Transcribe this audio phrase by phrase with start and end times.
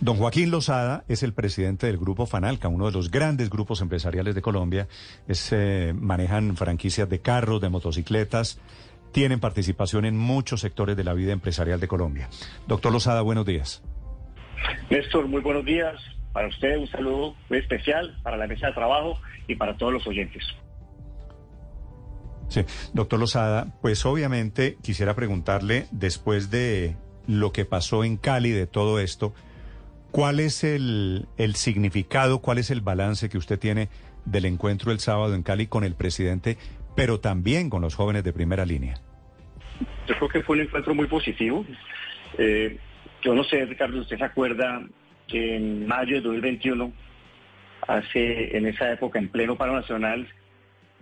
[0.00, 4.34] Don Joaquín Lozada es el presidente del grupo Fanalca, uno de los grandes grupos empresariales
[4.34, 4.88] de Colombia.
[5.26, 8.60] Es, eh, manejan franquicias de carros, de motocicletas,
[9.12, 12.28] tienen participación en muchos sectores de la vida empresarial de Colombia.
[12.66, 13.82] Doctor Lozada, buenos días.
[14.90, 15.94] Néstor, muy buenos días.
[16.34, 19.18] Para usted un saludo muy especial para la mesa de trabajo
[19.48, 20.44] y para todos los oyentes.
[22.48, 28.66] Sí, doctor Lozada, pues obviamente quisiera preguntarle, después de lo que pasó en Cali, de
[28.66, 29.34] todo esto,
[30.16, 31.26] ¿cuál es el,
[31.56, 33.90] significado, cuál es el balance que usted tiene
[34.24, 36.56] del encuentro el sábado en Cali con el presidente,
[36.96, 38.94] pero también con los jóvenes de primera línea?
[40.08, 41.66] Yo creo que fue un encuentro muy positivo.
[42.38, 42.78] Eh,
[43.20, 44.86] yo no sé, Ricardo, ¿usted se acuerda
[45.28, 46.90] que en mayo de 2021,
[47.86, 50.26] hace en esa época, en pleno paro nacional,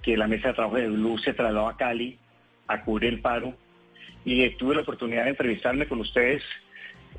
[0.03, 2.19] que la mesa de trabajo de Blue se trasladó a Cali
[2.67, 3.55] a cubrir el paro
[4.25, 6.43] y tuve la oportunidad de entrevistarme con ustedes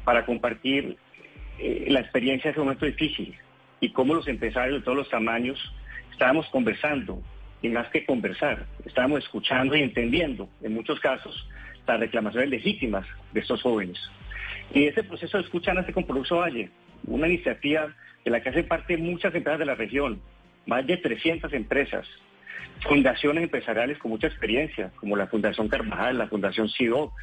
[0.03, 0.97] para compartir
[1.59, 3.35] eh, la experiencia de ese momento difícil
[3.79, 5.59] y cómo los empresarios de todos los tamaños
[6.11, 7.21] estábamos conversando
[7.61, 11.47] y más que conversar, estábamos escuchando y entendiendo en muchos casos
[11.87, 13.97] las reclamaciones legítimas de estos jóvenes.
[14.73, 16.69] Y ese proceso de escucha nace con Producto Valle,
[17.07, 20.19] una iniciativa de la que hacen parte muchas empresas de la región,
[20.65, 22.07] más de 300 empresas,
[22.81, 27.13] fundaciones empresariales con mucha experiencia, como la Fundación Carvajal, la Fundación CIDOC,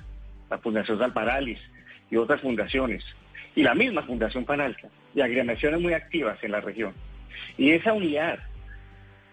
[0.50, 1.58] la Fundación Salparalis
[2.10, 3.04] y otras fundaciones,
[3.54, 6.94] y la misma Fundación Panalca, y agremiaciones muy activas en la región.
[7.58, 8.38] Y esa unidad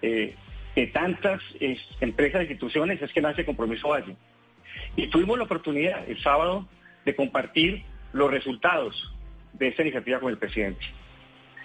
[0.02, 0.36] eh,
[0.76, 1.42] de tantas
[2.00, 4.16] empresas e instituciones es que nace Compromiso Valle.
[4.96, 6.68] Y tuvimos la oportunidad el sábado
[7.06, 9.14] de compartir los resultados
[9.54, 10.86] de esta iniciativa con el presidente.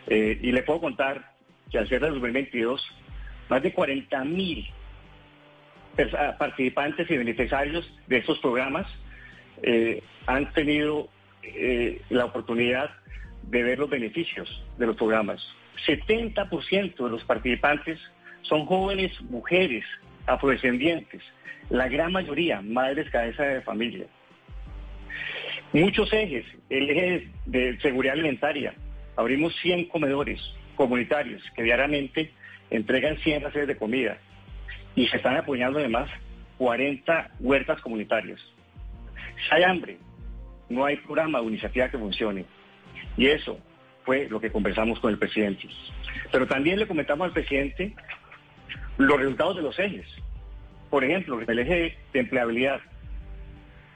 [0.06, 1.32] Eh, y le puedo contar
[1.70, 2.86] que al cierre de 2022
[3.48, 4.66] más de 40 mil
[6.18, 8.86] ah, participantes y beneficiarios de estos programas
[9.62, 11.08] eh, han tenido
[11.56, 12.90] eh, la oportunidad
[13.42, 15.44] de ver los beneficios de los programas.
[15.86, 17.98] 70% de los participantes
[18.42, 19.84] son jóvenes mujeres,
[20.26, 21.22] afrodescendientes,
[21.70, 24.06] la gran mayoría madres cabeza de familia.
[25.72, 28.74] Muchos ejes, el eje de seguridad alimentaria,
[29.16, 30.40] abrimos 100 comedores
[30.76, 32.32] comunitarios que diariamente
[32.70, 34.18] entregan 100 raciones de comida
[34.94, 36.10] y se están apoyando además
[36.58, 38.40] 40 huertas comunitarias.
[39.48, 39.98] Si hay hambre,
[40.74, 42.44] no hay programa o iniciativa que funcione.
[43.16, 43.58] Y eso
[44.04, 45.68] fue lo que conversamos con el presidente.
[46.30, 47.94] Pero también le comentamos al presidente
[48.98, 50.06] los resultados de los ejes.
[50.90, 52.80] Por ejemplo, el eje de empleabilidad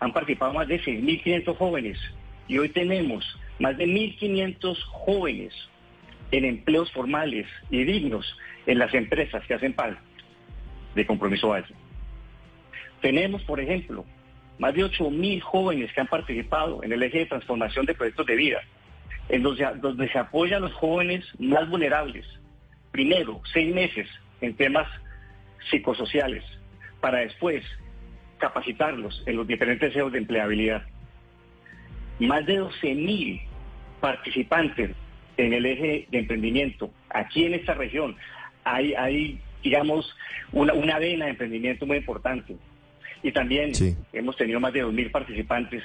[0.01, 1.99] han participado más de 6.500 jóvenes
[2.47, 3.25] y hoy tenemos
[3.59, 5.53] más de 1.500 jóvenes
[6.31, 10.01] en empleos formales y dignos en las empresas que hacen parte
[10.95, 11.75] de Compromiso Valle.
[13.01, 14.05] Tenemos, por ejemplo,
[14.59, 18.37] más de 8.000 jóvenes que han participado en el eje de transformación de proyectos de
[18.37, 18.61] vida,
[19.29, 22.27] en donde, se apoyan a los jóvenes más vulnerables.
[22.91, 24.09] Primero, seis meses
[24.41, 24.89] en temas
[25.71, 26.45] psicosociales,
[27.01, 27.65] para después
[28.39, 30.83] capacitarlos en los diferentes ejes de empleabilidad.
[32.19, 33.43] Más de 12.000
[34.01, 34.91] participantes
[35.37, 36.91] en el eje de emprendimiento.
[37.11, 38.17] Aquí en esta región
[38.65, 40.17] hay, hay digamos,
[40.53, 42.57] una, una vena de emprendimiento muy importante.
[43.23, 43.73] Y también
[44.13, 45.83] hemos tenido más de 2.000 participantes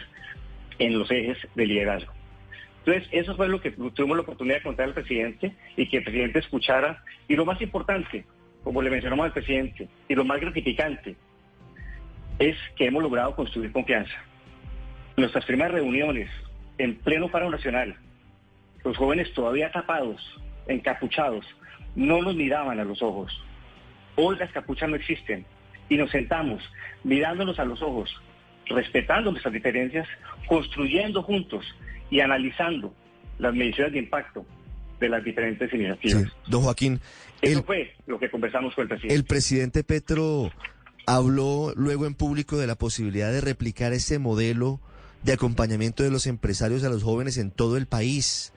[0.80, 2.14] en los ejes de liderazgo.
[2.86, 6.04] Entonces, eso fue lo que tuvimos la oportunidad de contar al presidente y que el
[6.04, 7.04] presidente escuchara.
[7.28, 8.26] Y lo más importante,
[8.64, 11.16] como le mencionamos al presidente, y lo más gratificante,
[12.40, 14.16] es que hemos logrado construir confianza.
[15.16, 16.30] Nuestras primeras reuniones
[16.78, 17.96] en pleno paro nacional,
[18.84, 20.22] los jóvenes todavía tapados,
[20.68, 21.46] encapuchados,
[21.96, 23.32] no nos miraban a los ojos.
[24.16, 25.46] Hoy las capuchas no existen
[25.90, 26.62] y nos sentamos
[27.04, 28.10] mirándonos a los ojos,
[28.68, 30.08] respetando nuestras diferencias,
[30.48, 31.66] construyendo juntos
[32.10, 32.94] y analizando
[33.40, 34.46] las mediciones de impacto
[35.00, 36.32] de las diferentes iniciativas.
[36.48, 37.00] Don Joaquín,
[37.42, 39.16] eso fue lo que conversamos con el presidente.
[39.16, 40.52] El presidente Petro
[41.06, 44.80] habló luego en público de la posibilidad de replicar ese modelo
[45.24, 48.54] de acompañamiento de los empresarios a los jóvenes en todo el país.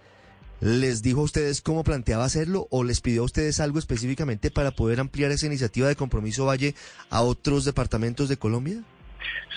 [0.60, 4.70] ¿Les dijo a ustedes cómo planteaba hacerlo o les pidió a ustedes algo específicamente para
[4.70, 6.74] poder ampliar esa iniciativa de Compromiso Valle
[7.10, 8.82] a otros departamentos de Colombia?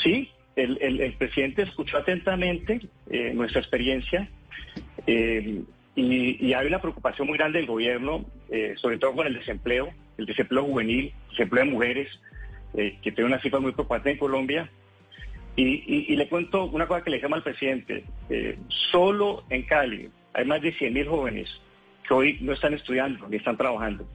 [0.03, 4.29] Sí, el, presidente escuchó atentamente eh, nuestra experiencia
[5.07, 5.61] eh,
[5.95, 10.25] y, hay una preocupación muy grande del gobierno, eh, sobre todo con el desempleo, el
[10.25, 12.19] desempleo juvenil, el desempleo de mujeres,
[12.73, 14.69] que tiene una cifra muy preocupante en Colombia.
[15.55, 18.05] Y, le cuento una cosa que le llama al presidente.
[18.91, 21.49] solo en Cali, hay más de 100.000 jóvenes
[22.07, 24.07] que hoy no están estudiando ni están trabajando.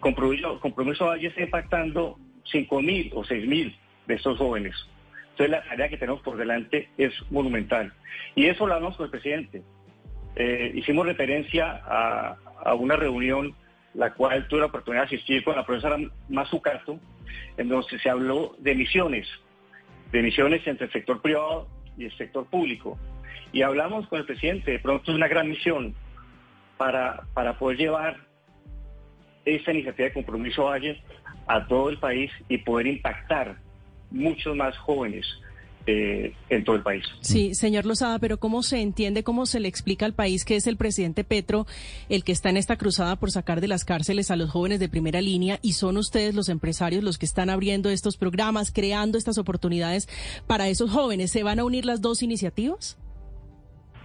[0.00, 2.18] Compromiso, Compromiso Valle está impactando
[2.52, 3.76] 5.000 o 6.000
[4.06, 4.74] de estos jóvenes.
[5.30, 7.92] Entonces la tarea que tenemos por delante es monumental.
[8.34, 9.62] Y eso lo hablamos con el presidente.
[10.36, 13.54] eh, hicimos referencia a, una reunión
[13.94, 15.98] la cual tuve la oportunidad de asistir con la profesora
[16.28, 16.98] Mazucato,
[17.56, 19.28] en donde se habló de misiones,
[20.12, 22.98] de misiones entre el sector privado y el sector público.
[23.52, 25.94] Y hablamos con el presidente, de pronto es una gran misión
[26.76, 28.16] para, para poder llevar
[29.44, 31.02] esta iniciativa de compromiso Valle
[31.46, 33.56] a todo el país y poder impactar
[34.10, 35.26] muchos más jóvenes
[35.86, 37.04] eh, en todo el país.
[37.20, 40.66] Sí, señor Lozada, pero ¿cómo se entiende, cómo se le explica al país que es
[40.66, 41.66] el presidente Petro
[42.08, 44.88] el que está en esta cruzada por sacar de las cárceles a los jóvenes de
[44.88, 49.38] primera línea y son ustedes los empresarios los que están abriendo estos programas, creando estas
[49.38, 50.08] oportunidades
[50.46, 51.32] para esos jóvenes?
[51.32, 52.98] ¿Se van a unir las dos iniciativas?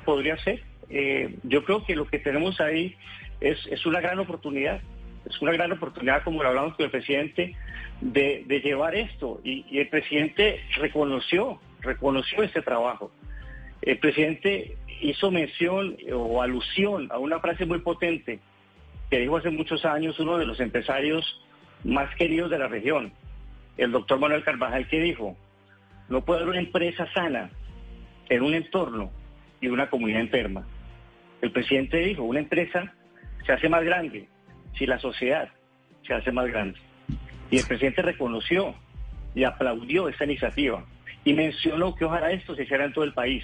[0.06, 0.64] Podría ser.
[0.90, 2.96] Eh, yo creo que lo que tenemos ahí
[3.42, 4.82] es, es una gran oportunidad
[5.28, 7.56] es una gran oportunidad, como lo hablamos con el presidente,
[8.02, 9.42] de, llevar esto.
[9.44, 13.12] Y, el presidente reconoció, reconoció este trabajo.
[13.82, 18.40] El presidente hizo mención o alusión a una frase muy potente
[19.10, 21.42] que dijo hace muchos años uno de los empresarios
[21.84, 23.14] más queridos de la región,
[23.78, 25.38] el doctor Manuel Carvajal, que dijo,
[26.10, 27.50] no puede haber una empresa sana
[28.30, 29.12] en un entorno
[29.62, 30.68] y una comunidad enferma.
[31.42, 32.94] El presidente dijo, una empresa
[33.46, 34.28] se hace más grande
[34.78, 35.50] si la sociedad
[36.06, 36.80] se hace más grande.
[37.50, 38.76] Y el presidente reconoció
[39.36, 40.84] y aplaudió esta iniciativa
[41.24, 43.44] y mencionó que ojalá esto se hiciera en todo el país.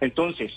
[0.00, 0.52] Entonces,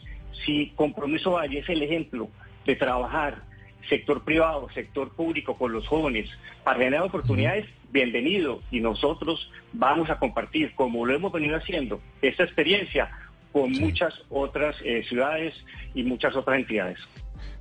[0.46, 2.30] si Compromiso Valle es el ejemplo
[2.66, 3.44] de trabajar
[3.90, 6.30] sector privado, sector público con los jóvenes
[6.64, 8.62] para generar oportunidades, bienvenido.
[8.72, 13.10] Y nosotros vamos a compartir, como lo hemos venido haciendo, esta experiencia
[13.52, 15.54] con muchas otras eh, ciudades
[15.94, 16.98] y muchas otras entidades.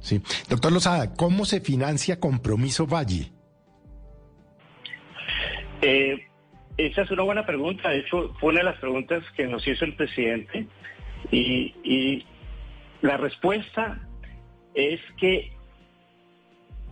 [0.01, 0.21] Sí.
[0.49, 3.31] Doctor Lozada, ¿cómo se financia Compromiso Valle?
[5.83, 6.27] Eh,
[6.87, 7.91] esa es una buena pregunta.
[7.91, 10.67] De hecho, fue una de las preguntas que nos hizo el presidente.
[11.31, 12.25] Y,
[13.01, 13.99] la respuesta
[14.75, 15.53] es que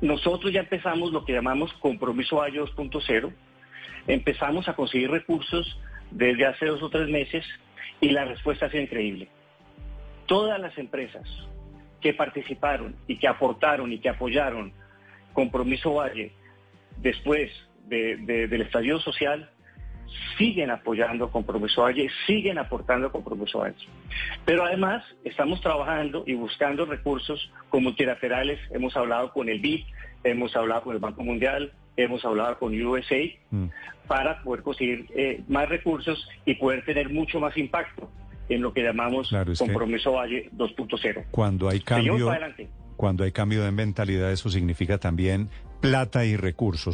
[0.00, 3.32] nosotros ya empezamos lo que llamamos Compromiso Valle 2.0.
[4.08, 5.78] Empezamos a conseguir recursos
[6.10, 7.44] desde hace dos o tres meses
[8.00, 9.28] y la respuesta sido increíble.
[10.26, 11.28] Todas las empresas,
[12.00, 14.72] que participaron y que aportaron y que apoyaron
[15.32, 16.32] Compromiso Valle
[16.96, 17.52] después
[17.86, 19.50] del estallido social
[20.38, 23.86] siguen apoyando Compromiso Valle, siguen aportando Compromiso Valle.
[24.44, 28.58] Pero además estamos trabajando y buscando recursos con multilaterales.
[28.70, 29.84] Hemos hablado con el BID,
[30.24, 33.20] hemos hablado con el Banco Mundial, hemos hablado con USA
[33.50, 33.66] mm.
[34.06, 38.10] para poder conseguir eh, más recursos y poder tener mucho más impacto
[38.48, 41.26] en lo que llamamos compromiso Valle 2.0.
[41.30, 42.30] Cuando hay cambio,
[42.96, 45.48] cuando hay cambio de mentalidad, eso significa también
[45.80, 46.88] plata y recursos.